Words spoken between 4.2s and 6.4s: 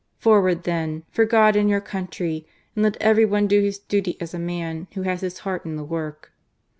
a man who has his heart in the work."